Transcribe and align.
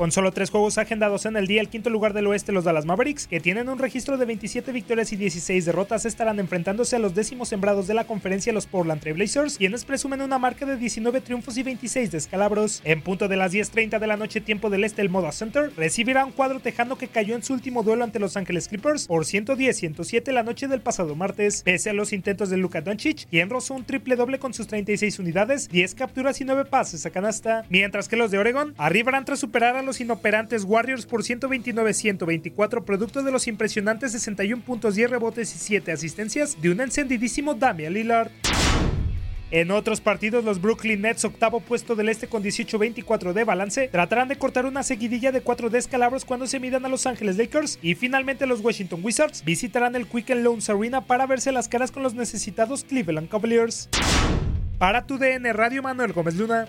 Con 0.00 0.12
solo 0.12 0.32
tres 0.32 0.48
juegos 0.48 0.78
agendados 0.78 1.26
en 1.26 1.36
el 1.36 1.46
día, 1.46 1.60
el 1.60 1.68
quinto 1.68 1.90
lugar 1.90 2.14
del 2.14 2.26
oeste, 2.26 2.52
los 2.52 2.64
Dallas 2.64 2.86
Mavericks, 2.86 3.26
que 3.26 3.38
tienen 3.38 3.68
un 3.68 3.78
registro 3.78 4.16
de 4.16 4.24
27 4.24 4.72
victorias 4.72 5.12
y 5.12 5.16
16 5.16 5.66
derrotas, 5.66 6.06
estarán 6.06 6.40
enfrentándose 6.40 6.96
a 6.96 6.98
los 6.98 7.14
décimos 7.14 7.50
sembrados 7.50 7.86
de 7.86 7.92
la 7.92 8.04
conferencia, 8.04 8.50
los 8.54 8.64
Portland 8.64 9.02
Trail 9.02 9.14
Blazers, 9.14 9.58
quienes 9.58 9.84
presumen 9.84 10.22
una 10.22 10.38
marca 10.38 10.64
de 10.64 10.78
19 10.78 11.20
triunfos 11.20 11.58
y 11.58 11.64
26 11.64 12.12
descalabros. 12.12 12.80
En 12.84 13.02
punto 13.02 13.28
de 13.28 13.36
las 13.36 13.52
10.30 13.52 13.98
de 13.98 14.06
la 14.06 14.16
noche, 14.16 14.40
tiempo 14.40 14.70
del 14.70 14.84
este, 14.84 15.02
el 15.02 15.10
Moda 15.10 15.32
Center 15.32 15.70
recibirá 15.76 16.24
un 16.24 16.32
cuadro 16.32 16.60
tejano 16.60 16.96
que 16.96 17.08
cayó 17.08 17.34
en 17.34 17.42
su 17.42 17.52
último 17.52 17.82
duelo 17.82 18.02
ante 18.02 18.20
Los 18.20 18.38
Ángeles 18.38 18.68
Clippers 18.68 19.06
por 19.06 19.24
110-107 19.26 20.32
la 20.32 20.44
noche 20.44 20.66
del 20.66 20.80
pasado 20.80 21.14
martes. 21.14 21.62
Pese 21.62 21.90
a 21.90 21.92
los 21.92 22.14
intentos 22.14 22.48
de 22.48 22.56
Luka 22.56 22.80
Doncic, 22.80 23.28
quien 23.28 23.50
rozó 23.50 23.74
un 23.74 23.84
triple 23.84 24.16
doble 24.16 24.38
con 24.38 24.54
sus 24.54 24.66
36 24.66 25.18
unidades, 25.18 25.68
10 25.68 25.94
capturas 25.94 26.40
y 26.40 26.46
9 26.46 26.64
pases 26.64 27.04
a 27.04 27.10
canasta, 27.10 27.66
mientras 27.68 28.08
que 28.08 28.16
los 28.16 28.30
de 28.30 28.38
Oregon 28.38 28.72
arribarán 28.78 29.26
tras 29.26 29.40
superar 29.40 29.76
a 29.76 29.82
los 29.82 29.89
inoperantes 29.98 30.64
Warriors 30.64 31.06
por 31.06 31.22
129-124 31.22 32.84
producto 32.84 33.22
de 33.22 33.32
los 33.32 33.48
impresionantes 33.48 34.12
61 34.12 34.62
puntos, 34.62 34.94
10 34.94 35.08
rebotes 35.08 35.54
y 35.54 35.58
7 35.58 35.90
asistencias 35.90 36.60
de 36.60 36.70
un 36.70 36.82
encendidísimo 36.82 37.54
Damian 37.54 37.94
Lillard. 37.94 38.30
En 39.52 39.72
otros 39.72 40.00
partidos, 40.00 40.44
los 40.44 40.60
Brooklyn 40.60 41.00
Nets, 41.00 41.24
octavo 41.24 41.58
puesto 41.58 41.96
del 41.96 42.08
este 42.08 42.28
con 42.28 42.44
18-24 42.44 43.32
de 43.32 43.42
balance, 43.42 43.88
tratarán 43.88 44.28
de 44.28 44.36
cortar 44.36 44.64
una 44.64 44.84
seguidilla 44.84 45.32
de 45.32 45.40
cuatro 45.40 45.70
descalabros 45.70 46.24
cuando 46.24 46.46
se 46.46 46.60
midan 46.60 46.84
a 46.84 46.88
Los 46.88 47.06
Ángeles 47.06 47.36
Lakers 47.36 47.80
y 47.82 47.96
finalmente 47.96 48.46
los 48.46 48.60
Washington 48.60 49.00
Wizards 49.02 49.44
visitarán 49.44 49.96
el 49.96 50.06
Quicken 50.06 50.44
Loans 50.44 50.70
Arena 50.70 51.00
para 51.00 51.26
verse 51.26 51.50
las 51.50 51.68
caras 51.68 51.90
con 51.90 52.04
los 52.04 52.14
necesitados 52.14 52.84
Cleveland 52.84 53.28
Cavaliers. 53.28 53.88
Para 54.78 55.04
tu 55.04 55.18
DN 55.18 55.52
Radio 55.52 55.82
Manuel 55.82 56.12
Gómez 56.12 56.36
Luna. 56.36 56.68